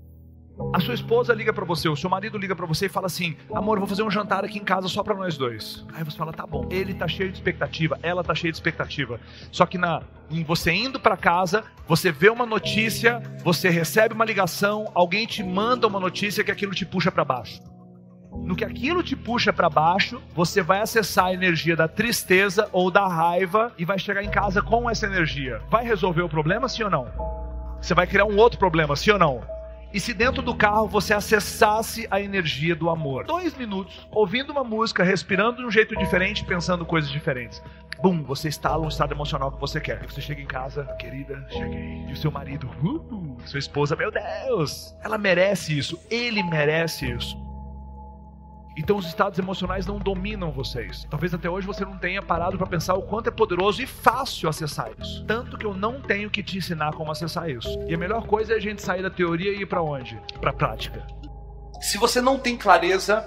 A 0.73 0.79
sua 0.79 0.95
esposa 0.95 1.35
liga 1.35 1.53
para 1.53 1.65
você, 1.65 1.89
o 1.89 1.97
seu 1.97 2.09
marido 2.09 2.39
liga 2.39 2.55
para 2.55 2.65
você 2.65 2.87
e 2.87 2.89
fala 2.89 3.07
assim: 3.07 3.37
"Amor, 3.53 3.81
vou 3.81 3.89
fazer 3.89 4.05
um 4.05 4.11
jantar 4.11 4.45
aqui 4.45 4.57
em 4.57 4.65
casa 4.65 4.87
só 4.87 5.03
para 5.03 5.17
nós 5.17 5.37
dois". 5.37 5.85
Aí 5.93 6.05
você 6.05 6.17
fala: 6.17 6.33
"Tá 6.33 6.47
bom". 6.47 6.69
Ele 6.71 6.95
tá 6.95 7.09
cheio 7.09 7.31
de 7.31 7.39
expectativa, 7.39 7.99
ela 8.05 8.23
tá 8.23 8.37
cheia 8.37 8.53
de 8.53 8.57
expectativa. 8.57 9.19
Só 9.51 9.67
que 9.67 9.77
na 9.77 10.03
em 10.31 10.45
você 10.45 10.71
indo 10.71 11.01
para 11.01 11.17
casa, 11.17 11.65
você 11.89 12.13
vê 12.13 12.29
uma 12.29 12.47
notícia, 12.47 13.21
você 13.43 13.69
recebe 13.69 14.15
uma 14.15 14.25
ligação, 14.25 14.89
alguém 14.95 15.27
te 15.27 15.43
manda 15.43 15.89
uma 15.89 15.99
notícia 15.99 16.45
que 16.45 16.53
aquilo 16.53 16.73
te 16.73 16.87
puxa 16.87 17.11
para 17.11 17.25
baixo. 17.25 17.61
No 18.45 18.55
que 18.55 18.65
aquilo 18.65 19.03
te 19.03 19.17
puxa 19.17 19.53
para 19.53 19.69
baixo, 19.69 20.23
você 20.33 20.63
vai 20.63 20.81
acessar 20.81 21.27
a 21.27 21.35
energia 21.35 21.75
da 21.75 21.89
tristeza 21.89 22.69
ou 22.71 22.93
da 22.93 23.09
raiva 23.09 23.73
e 23.77 23.85
vai 23.85 23.99
chegar 23.99 24.23
em 24.23 24.31
casa 24.31 24.63
com 24.63 24.89
essa 24.89 25.07
energia. 25.07 25.61
Vai 25.69 25.85
resolver 25.85 26.23
o 26.23 26.29
problema, 26.29 26.69
sim 26.69 26.85
ou 26.85 26.91
não? 26.91 27.09
Você 27.83 27.93
vai 27.93 28.07
criar 28.07 28.25
um 28.25 28.37
outro 28.37 28.57
problema, 28.57 28.95
sim 28.95 29.11
ou 29.11 29.19
não? 29.19 29.60
E 29.93 29.99
se 29.99 30.15
dentro 30.15 30.41
do 30.41 30.55
carro 30.55 30.87
você 30.87 31.13
acessasse 31.13 32.07
a 32.11 32.21
energia 32.21 32.77
do 32.77 32.89
amor? 32.89 33.25
Dois 33.25 33.57
minutos, 33.57 34.07
ouvindo 34.11 34.51
uma 34.51 34.63
música, 34.63 35.03
respirando 35.03 35.59
de 35.59 35.67
um 35.67 35.71
jeito 35.71 35.97
diferente, 35.97 36.45
pensando 36.45 36.87
coisas 36.87 37.11
diferentes. 37.11 37.61
Bum, 38.01 38.23
você 38.23 38.49
instala 38.49 38.85
um 38.85 38.89
estado 38.89 39.13
emocional 39.13 39.51
que 39.51 39.61
você 39.61 39.81
quer. 39.81 40.07
Você 40.07 40.21
chega 40.21 40.41
em 40.41 40.47
casa, 40.47 40.85
querida, 40.99 41.45
cheguei. 41.51 42.05
E 42.09 42.13
o 42.13 42.17
seu 42.17 42.31
marido, 42.31 42.71
uh, 42.83 43.37
sua 43.45 43.59
esposa, 43.59 43.97
meu 43.97 44.11
Deus, 44.11 44.95
ela 45.03 45.19
merece 45.19 45.77
isso, 45.77 45.99
ele 46.09 46.43
merece 46.43 47.11
isso. 47.11 47.50
Então 48.81 48.97
os 48.97 49.07
estados 49.07 49.39
emocionais 49.39 49.87
não 49.87 49.99
dominam 49.99 50.51
vocês. 50.51 51.07
Talvez 51.11 51.35
até 51.35 51.51
hoje 51.51 51.67
você 51.67 51.85
não 51.85 51.99
tenha 51.99 52.23
parado 52.23 52.57
para 52.57 52.67
pensar 52.67 52.95
o 52.95 53.03
quanto 53.03 53.29
é 53.29 53.31
poderoso 53.31 53.83
e 53.83 53.87
fácil 53.87 54.49
acessar 54.49 54.91
isso. 54.99 55.23
Tanto 55.27 55.59
que 55.59 55.67
eu 55.67 55.75
não 55.75 56.01
tenho 56.01 56.31
que 56.31 56.43
te 56.43 56.57
ensinar 56.57 56.95
como 56.95 57.13
acessar 57.13 57.51
isso. 57.51 57.69
E 57.87 57.95
a 57.95 57.99
melhor 57.99 58.27
coisa 58.27 58.55
é 58.55 58.57
a 58.57 58.59
gente 58.59 58.81
sair 58.81 59.03
da 59.03 59.11
teoria 59.11 59.53
e 59.53 59.61
ir 59.61 59.67
para 59.67 59.83
onde? 59.83 60.19
Para 60.41 60.51
prática. 60.51 61.07
Se 61.83 61.99
você 61.99 62.23
não 62.23 62.39
tem 62.39 62.57
clareza, 62.57 63.23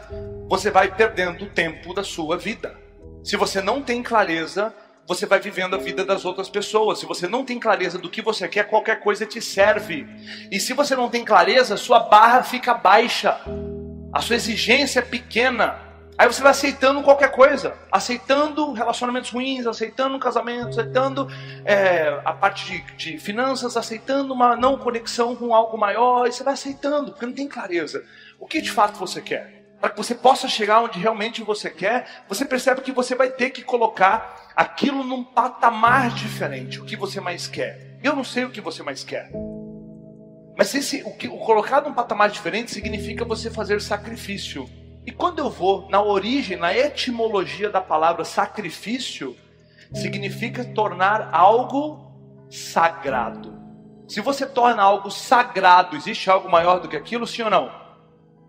você 0.50 0.72
vai 0.72 0.91
perdendo 0.91 1.45
o 1.45 1.50
tempo 1.50 1.93
da 1.93 2.03
sua 2.03 2.36
vida. 2.36 2.75
Se 3.24 3.38
você 3.38 3.62
não 3.62 3.83
tem 3.83 4.01
clareza, 4.01 4.74
você 5.07 5.27
vai 5.27 5.39
vivendo 5.39 5.75
a 5.75 5.77
vida 5.79 6.03
das 6.03 6.25
outras 6.25 6.50
pessoas. 6.50 6.98
Se 6.98 7.05
você 7.05 7.27
não 7.27 7.45
tem 7.45 7.60
clareza 7.60 8.00
do 8.00 8.10
que 8.10 8.24
você 8.24 8.48
quer, 8.48 8.63
qualquer 8.63 9.01
coisa 9.01 9.24
te 9.24 9.39
serve. 9.39 10.07
E 10.51 10.60
se 10.60 10.74
você 10.74 10.95
não 10.95 11.12
tem 11.12 11.24
clareza, 11.24 11.77
sua 11.77 12.00
barra 12.00 12.41
fica 12.41 12.74
baixa. 12.74 13.39
A 14.13 14.22
sua 14.22 14.36
exigência 14.36 15.00
é 15.00 15.01
pequena. 15.01 15.79
Aí 16.15 16.27
você 16.27 16.43
vai 16.43 16.51
aceitando 16.51 17.01
qualquer 17.01 17.32
coisa, 17.32 17.74
aceitando 17.91 18.72
relacionamentos 18.72 19.32
ruins, 19.32 19.65
aceitando 19.65 20.15
um 20.15 20.20
casamento, 20.20 20.79
aceitando 20.79 21.27
é, 21.65 22.22
a 22.24 22.32
parte 22.32 22.65
de, 22.65 22.96
de, 22.96 23.17
finanças, 23.17 23.75
aceitando 23.75 24.32
uma 24.32 24.55
não 24.55 24.77
conexão 24.77 25.36
com 25.36 25.55
algo 25.55 25.75
maior, 25.75 26.27
e 26.27 26.32
você 26.32 26.43
vai 26.43 26.53
aceitando, 26.53 27.12
porque 27.12 27.25
não 27.25 27.34
tem 27.34 27.48
clareza. 27.48 28.05
O 28.39 28.46
que 28.46 28.62
de 28.62 28.70
fato 28.70 29.00
você 29.00 29.20
quer? 29.20 29.63
Para 29.82 29.89
que 29.89 29.98
você 29.98 30.13
possa 30.13 30.48
chegar 30.48 30.82
onde 30.82 31.00
realmente 31.00 31.41
você 31.41 31.72
quer, 31.72 32.24
você 32.29 32.46
percebe 32.46 32.82
que 32.82 32.91
você 32.91 33.15
vai 33.15 33.32
ter 33.32 33.50
que 33.50 33.63
colocar 33.63 34.51
aquilo 34.55 35.03
num 35.03 35.24
patamar 35.24 36.12
diferente. 36.12 36.79
O 36.79 36.86
que 36.86 36.96
você 36.96 37.20
mais 37.20 37.48
quer? 37.48 37.98
Eu 38.03 38.15
não 38.15 38.24
sei 38.24 38.46
o 38.46 38.51
que 38.51 38.62
você 38.62 38.84
mais 38.84 39.03
quer. 39.03 39.32
Mas 40.57 40.74
esse, 40.75 41.01
o, 41.03 41.12
que, 41.12 41.27
o 41.27 41.38
colocar 41.39 41.81
num 41.81 41.93
patamar 41.93 42.29
diferente 42.29 42.72
significa 42.72 43.25
você 43.25 43.50
fazer 43.50 43.81
sacrifício. 43.81 44.69
E 45.05 45.12
quando 45.12 45.39
eu 45.39 45.50
vou 45.50 45.89
na 45.89 46.01
origem, 46.01 46.57
na 46.57 46.75
etimologia 46.75 47.69
da 47.69 47.81
palavra 47.81 48.24
sacrifício, 48.24 49.36
significa 49.93 50.63
tornar 50.63 51.29
algo 51.33 52.13
sagrado. 52.50 53.53
Se 54.07 54.22
você 54.22 54.45
torna 54.45 54.83
algo 54.83 55.10
sagrado, 55.10 55.95
existe 55.95 56.29
algo 56.29 56.50
maior 56.50 56.79
do 56.79 56.88
que 56.88 56.95
aquilo, 56.95 57.25
sim 57.25 57.41
ou 57.41 57.50
não? 57.50 57.82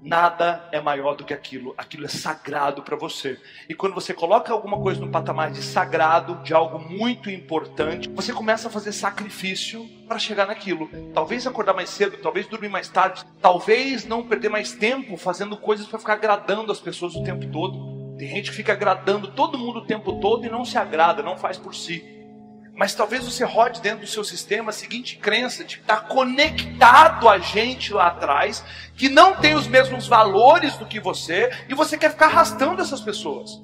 Nada 0.05 0.69
é 0.71 0.79
maior 0.83 1.17
do 1.17 1.25
que 1.25 1.33
aquilo. 1.33 1.75
Aquilo 1.79 2.05
é 2.05 2.09
sagrado 2.09 2.83
para 2.83 2.95
você. 2.95 3.41
E 3.67 3.75
quando 3.75 3.95
você 3.95 4.13
coloca 4.13 4.53
alguma 4.53 4.79
coisa 4.79 5.01
no 5.01 5.11
patamar 5.11 5.51
de 5.51 5.63
sagrado, 5.63 6.43
de 6.43 6.53
algo 6.53 6.79
muito 6.79 7.31
importante, 7.31 8.11
você 8.11 8.31
começa 8.31 8.69
a 8.69 8.71
fazer 8.71 8.93
sacrifício 8.93 9.89
para 10.07 10.19
chegar 10.19 10.47
naquilo. 10.47 10.91
Talvez 11.15 11.47
acordar 11.47 11.73
mais 11.73 11.89
cedo, 11.89 12.19
talvez 12.19 12.47
dormir 12.47 12.69
mais 12.69 12.87
tarde, 12.87 13.25
talvez 13.41 14.05
não 14.05 14.23
perder 14.23 14.51
mais 14.51 14.73
tempo 14.73 15.17
fazendo 15.17 15.57
coisas 15.57 15.87
para 15.87 15.99
ficar 15.99 16.13
agradando 16.13 16.71
as 16.71 16.81
pessoas 16.81 17.15
o 17.15 17.25
tempo 17.25 17.47
todo. 17.47 18.17
Tem 18.19 18.29
gente 18.29 18.51
que 18.51 18.57
fica 18.57 18.75
agradando 18.75 19.29
todo 19.29 19.59
mundo 19.59 19.79
o 19.79 19.87
tempo 19.87 20.21
todo 20.21 20.45
e 20.45 20.51
não 20.51 20.67
se 20.67 20.77
agrada, 20.77 21.23
não 21.23 21.39
faz 21.39 21.57
por 21.57 21.75
si. 21.75 22.05
Mas 22.77 22.95
talvez 22.95 23.25
você 23.25 23.45
rode 23.45 23.81
dentro 23.81 24.01
do 24.01 24.07
seu 24.07 24.25
sistema 24.25 24.71
a 24.71 24.73
seguinte 24.73 25.17
crença 25.17 25.63
de 25.65 25.77
estar 25.77 25.97
tá 25.97 26.09
conectado 26.09 27.29
a 27.29 27.39
gente 27.39 27.93
lá 27.93 28.09
atrás, 28.09 28.65
que 28.97 29.09
não 29.09 29.37
tem 29.37 29.55
os 29.55 29.69
mesmos 29.69 30.09
valores 30.09 30.77
do 30.77 30.87
que 30.87 30.99
você, 30.99 31.51
e 31.69 31.75
você 31.75 31.97
quer 31.97 32.11
ficar 32.11 32.27
arrastando 32.27 32.83
essas 32.83 33.01
pessoas. 33.01 33.63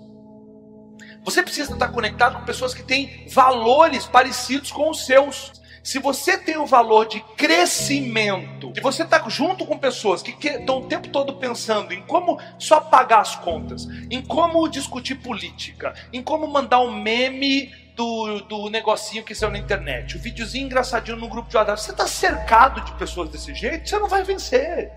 Você 1.25 1.43
precisa 1.43 1.73
estar 1.73 1.89
conectado 1.89 2.39
com 2.39 2.45
pessoas 2.45 2.73
que 2.73 2.83
têm 2.83 3.27
valores 3.29 4.07
parecidos 4.07 4.71
com 4.71 4.91
os 4.91 5.05
seus. 5.05 5.53
Se 5.83 5.99
você 5.99 6.37
tem 6.39 6.57
o 6.57 6.67
valor 6.67 7.07
de 7.07 7.21
crescimento, 7.37 8.73
e 8.77 8.81
você 8.81 9.03
está 9.03 9.27
junto 9.29 9.67
com 9.67 9.79
pessoas 9.79 10.23
que 10.23 10.47
estão 10.47 10.79
o 10.79 10.87
tempo 10.87 11.09
todo 11.09 11.37
pensando 11.37 11.93
em 11.93 12.03
como 12.03 12.39
só 12.59 12.81
pagar 12.81 13.21
as 13.21 13.35
contas, 13.37 13.87
em 14.11 14.23
como 14.23 14.69
discutir 14.69 15.17
política, 15.17 15.95
em 16.13 16.23
como 16.23 16.47
mandar 16.47 16.81
um 16.81 16.93
meme 16.93 17.73
do, 18.01 18.41
do 18.41 18.71
negocinho 18.71 19.23
que 19.23 19.35
saiu 19.35 19.51
na 19.51 19.59
internet, 19.59 20.17
o 20.17 20.21
videozinho 20.21 20.65
engraçadinho 20.65 21.19
no 21.19 21.29
grupo 21.29 21.51
de 21.51 21.57
WhatsApp, 21.59 21.83
você 21.83 21.91
está 21.91 22.07
cercado 22.07 22.81
de 22.81 22.93
pessoas 22.95 23.29
desse 23.29 23.55
jeito, 23.55 23.87
você 23.87 23.99
não 23.99 24.09
vai 24.09 24.25
vencer. 24.25 24.91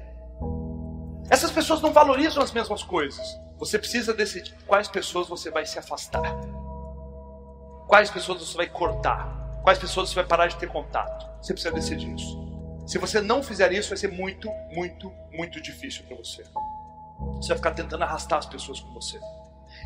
Essas 1.29 1.51
pessoas 1.51 1.81
não 1.81 1.91
valorizam 1.91 2.41
as 2.41 2.53
mesmas 2.53 2.81
coisas. 2.81 3.27
Você 3.57 3.77
precisa 3.77 4.13
decidir 4.13 4.55
quais 4.65 4.88
pessoas 4.88 5.27
você 5.27 5.51
vai 5.51 5.65
se 5.65 5.77
afastar, 5.77 6.33
quais 7.88 8.10
pessoas 8.10 8.39
você 8.39 8.55
vai 8.55 8.67
cortar, 8.67 9.60
quais 9.63 9.77
pessoas 9.77 10.10
você 10.10 10.15
vai 10.15 10.25
parar 10.25 10.48
de 10.48 10.55
ter 10.55 10.67
contato. 10.67 11.29
Você 11.41 11.53
precisa 11.53 11.75
decidir 11.75 12.15
isso. 12.15 12.41
Se 12.88 12.98
você 12.98 13.19
não 13.19 13.43
fizer 13.43 13.74
isso, 13.74 13.89
vai 13.89 13.98
ser 13.98 14.12
muito, 14.12 14.50
muito, 14.72 15.12
muito 15.31 15.62
difícil 15.62 16.05
para 16.05 16.15
você. 16.15 16.43
Você 17.36 17.50
vai 17.50 17.57
ficar 17.57 17.72
tentando 17.72 18.03
arrastar 18.03 18.39
as 18.39 18.45
pessoas 18.45 18.79
com 18.79 18.93
você. 18.93 19.19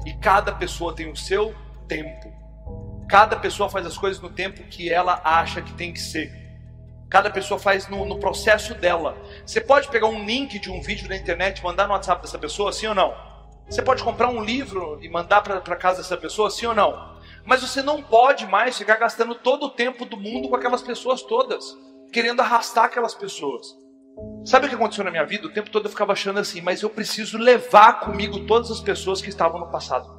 E 0.06 0.14
cada 0.14 0.52
pessoa 0.52 0.96
tem 0.96 1.10
o 1.12 1.16
seu 1.16 1.56
tempo. 1.88 2.47
Cada 3.08 3.38
pessoa 3.38 3.70
faz 3.70 3.86
as 3.86 3.98
coisas 3.98 4.22
no 4.22 4.30
tempo 4.30 4.64
que 4.64 4.92
ela 4.92 5.22
acha 5.24 5.62
que 5.62 5.74
tem 5.74 5.94
que 5.94 6.00
ser. 6.00 6.30
Cada 7.10 7.30
pessoa 7.30 7.58
faz 7.58 7.88
no, 7.88 8.06
no 8.06 8.20
processo 8.20 8.74
dela. 8.76 9.18
Você 9.46 9.62
pode 9.62 9.88
pegar 9.88 10.08
um 10.08 10.26
link 10.26 10.60
de 10.60 10.70
um 10.70 10.82
vídeo 10.82 11.08
na 11.08 11.16
internet 11.16 11.60
e 11.60 11.64
mandar 11.64 11.88
no 11.88 11.94
WhatsApp 11.94 12.22
dessa 12.22 12.38
pessoa, 12.38 12.74
sim 12.74 12.88
ou 12.88 12.94
não? 12.94 13.16
Você 13.70 13.82
pode 13.82 14.04
comprar 14.04 14.28
um 14.28 14.44
livro 14.44 15.00
e 15.02 15.08
mandar 15.08 15.42
para 15.42 15.76
casa 15.78 16.02
dessa 16.02 16.18
pessoa, 16.18 16.50
sim 16.50 16.66
ou 16.66 16.76
não? 16.76 17.18
Mas 17.46 17.62
você 17.62 17.82
não 17.82 18.04
pode 18.04 18.46
mais 18.46 18.78
ficar 18.78 18.98
gastando 18.98 19.36
todo 19.36 19.68
o 19.68 19.70
tempo 19.70 20.04
do 20.04 20.18
mundo 20.18 20.50
com 20.50 20.56
aquelas 20.58 20.82
pessoas 20.82 21.22
todas, 21.22 21.64
querendo 22.12 22.42
arrastar 22.42 22.86
aquelas 22.86 23.14
pessoas. 23.14 23.68
Sabe 24.44 24.66
o 24.66 24.70
que 24.70 24.76
aconteceu 24.76 25.06
na 25.06 25.12
minha 25.12 25.26
vida? 25.26 25.48
O 25.48 25.54
tempo 25.54 25.70
todo 25.70 25.86
eu 25.86 25.92
ficava 25.92 26.12
achando 26.12 26.40
assim, 26.40 26.60
mas 26.60 26.82
eu 26.82 26.90
preciso 26.90 27.38
levar 27.38 28.02
comigo 28.02 28.46
todas 28.46 28.70
as 28.70 28.82
pessoas 28.82 29.22
que 29.22 29.30
estavam 29.30 29.62
no 29.62 29.72
passado. 29.72 30.17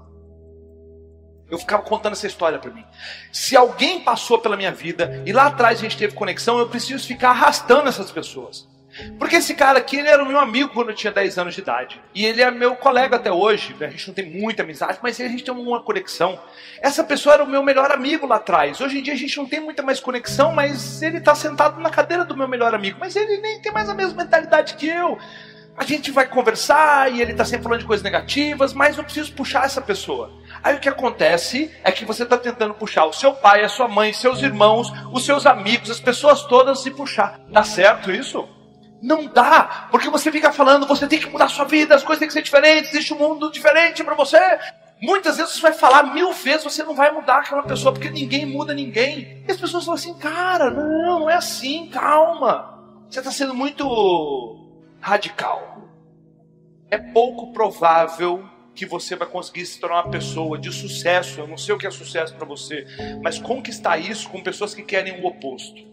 Eu 1.50 1.58
ficava 1.58 1.82
contando 1.82 2.12
essa 2.12 2.26
história 2.26 2.58
para 2.58 2.70
mim. 2.70 2.84
Se 3.32 3.56
alguém 3.56 4.00
passou 4.00 4.38
pela 4.38 4.56
minha 4.56 4.72
vida 4.72 5.22
e 5.24 5.32
lá 5.32 5.46
atrás 5.46 5.78
a 5.78 5.82
gente 5.82 5.96
teve 5.96 6.14
conexão, 6.14 6.58
eu 6.58 6.68
preciso 6.68 7.06
ficar 7.06 7.30
arrastando 7.30 7.88
essas 7.88 8.10
pessoas. 8.10 8.66
Porque 9.18 9.36
esse 9.36 9.54
cara 9.54 9.78
aqui, 9.78 9.96
ele 9.96 10.08
era 10.08 10.24
meu 10.24 10.38
amigo 10.38 10.70
quando 10.70 10.90
eu 10.90 10.94
tinha 10.94 11.12
10 11.12 11.38
anos 11.38 11.54
de 11.54 11.60
idade. 11.60 12.00
E 12.14 12.24
ele 12.24 12.42
é 12.42 12.50
meu 12.50 12.74
colega 12.74 13.16
até 13.16 13.30
hoje. 13.30 13.74
A 13.80 13.88
gente 13.88 14.08
não 14.08 14.14
tem 14.14 14.28
muita 14.28 14.62
amizade, 14.62 14.98
mas 15.02 15.20
a 15.20 15.28
gente 15.28 15.44
tem 15.44 15.54
uma 15.54 15.82
conexão. 15.82 16.38
Essa 16.80 17.04
pessoa 17.04 17.34
era 17.34 17.44
o 17.44 17.46
meu 17.46 17.62
melhor 17.62 17.90
amigo 17.92 18.26
lá 18.26 18.36
atrás. 18.36 18.80
Hoje 18.80 18.98
em 18.98 19.02
dia 19.02 19.14
a 19.14 19.16
gente 19.16 19.36
não 19.36 19.46
tem 19.46 19.60
muita 19.60 19.82
mais 19.82 20.00
conexão, 20.00 20.52
mas 20.52 21.02
ele 21.02 21.18
está 21.18 21.34
sentado 21.34 21.80
na 21.80 21.90
cadeira 21.90 22.24
do 22.24 22.36
meu 22.36 22.48
melhor 22.48 22.74
amigo. 22.74 22.98
Mas 22.98 23.14
ele 23.14 23.38
nem 23.38 23.60
tem 23.60 23.72
mais 23.72 23.88
a 23.88 23.94
mesma 23.94 24.22
mentalidade 24.22 24.74
que 24.74 24.88
eu. 24.88 25.18
A 25.78 25.84
gente 25.84 26.10
vai 26.10 26.26
conversar 26.26 27.12
e 27.12 27.22
ele 27.22 27.30
está 27.30 27.44
sempre 27.44 27.62
falando 27.62 27.78
de 27.80 27.86
coisas 27.86 28.02
negativas, 28.02 28.72
mas 28.72 28.98
eu 28.98 29.04
preciso 29.04 29.32
puxar 29.32 29.64
essa 29.64 29.80
pessoa. 29.80 30.32
Aí 30.62 30.74
o 30.74 30.80
que 30.80 30.88
acontece 30.88 31.70
é 31.84 31.92
que 31.92 32.04
você 32.04 32.24
está 32.24 32.36
tentando 32.36 32.74
puxar 32.74 33.04
o 33.04 33.12
seu 33.12 33.32
pai, 33.32 33.62
a 33.62 33.68
sua 33.68 33.86
mãe, 33.86 34.12
seus 34.12 34.42
irmãos, 34.42 34.92
os 35.12 35.24
seus 35.24 35.46
amigos, 35.46 35.88
as 35.88 36.00
pessoas 36.00 36.42
todas 36.42 36.80
se 36.80 36.90
puxar. 36.90 37.40
Dá 37.48 37.62
certo 37.62 38.10
isso? 38.10 38.48
Não 39.00 39.26
dá, 39.26 39.86
porque 39.92 40.10
você 40.10 40.32
fica 40.32 40.52
falando, 40.52 40.84
você 40.84 41.06
tem 41.06 41.20
que 41.20 41.30
mudar 41.30 41.46
sua 41.48 41.64
vida, 41.64 41.94
as 41.94 42.02
coisas 42.02 42.18
têm 42.18 42.26
que 42.26 42.34
ser 42.34 42.42
diferentes, 42.42 42.90
existe 42.90 43.14
um 43.14 43.18
mundo 43.18 43.48
diferente 43.48 44.02
para 44.02 44.16
você. 44.16 44.40
Muitas 45.00 45.36
vezes 45.36 45.54
você 45.54 45.60
vai 45.60 45.72
falar 45.72 46.12
mil 46.12 46.32
vezes, 46.32 46.64
você 46.64 46.82
não 46.82 46.96
vai 46.96 47.12
mudar 47.12 47.38
aquela 47.38 47.62
pessoa, 47.62 47.92
porque 47.92 48.10
ninguém 48.10 48.44
muda 48.44 48.74
ninguém. 48.74 49.44
E 49.46 49.52
as 49.52 49.56
pessoas 49.56 49.84
falam 49.84 49.96
assim, 49.96 50.14
cara, 50.14 50.72
não, 50.72 51.20
não 51.20 51.30
é 51.30 51.36
assim, 51.36 51.86
calma. 51.86 52.76
Você 53.08 53.20
está 53.20 53.30
sendo 53.30 53.54
muito 53.54 54.67
radical. 55.00 55.88
É 56.90 56.98
pouco 56.98 57.52
provável 57.52 58.48
que 58.74 58.86
você 58.86 59.16
vai 59.16 59.26
conseguir 59.26 59.66
se 59.66 59.80
tornar 59.80 60.04
uma 60.04 60.10
pessoa 60.10 60.56
de 60.56 60.72
sucesso. 60.72 61.40
Eu 61.40 61.48
não 61.48 61.58
sei 61.58 61.74
o 61.74 61.78
que 61.78 61.86
é 61.86 61.90
sucesso 61.90 62.34
para 62.34 62.46
você, 62.46 62.86
mas 63.22 63.38
conquistar 63.38 63.98
isso 63.98 64.28
com 64.28 64.42
pessoas 64.42 64.74
que 64.74 64.82
querem 64.82 65.20
o 65.20 65.26
oposto. 65.26 65.86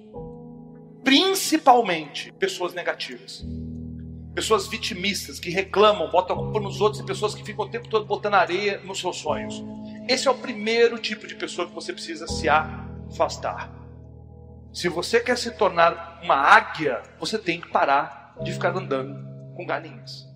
Principalmente 1.03 2.31
pessoas 2.33 2.73
negativas. 2.73 3.43
Pessoas 4.35 4.67
vitimistas 4.67 5.39
que 5.39 5.49
reclamam, 5.49 6.11
botam 6.11 6.35
a 6.35 6.39
culpa 6.39 6.59
nos 6.59 6.81
outros 6.81 7.01
e 7.01 7.05
pessoas 7.05 7.33
que 7.33 7.43
ficam 7.43 7.65
o 7.65 7.69
tempo 7.69 7.87
todo 7.87 8.05
botando 8.05 8.35
areia 8.35 8.79
nos 8.81 8.99
seus 8.99 9.17
sonhos. 9.17 9.63
Esse 10.07 10.27
é 10.27 10.31
o 10.31 10.35
primeiro 10.35 10.99
tipo 10.99 11.25
de 11.25 11.35
pessoa 11.35 11.67
que 11.67 11.73
você 11.73 11.93
precisa 11.93 12.27
se 12.27 12.47
afastar. 12.49 13.71
Se 14.73 14.89
você 14.89 15.21
quer 15.21 15.37
se 15.37 15.51
tornar 15.51 16.19
uma 16.21 16.35
águia, 16.35 17.01
você 17.17 17.39
tem 17.39 17.61
que 17.61 17.69
parar 17.69 18.24
de 18.43 18.53
ficar 18.53 18.75
andando 18.75 19.25
com 19.55 19.65
galinhas. 19.65 20.34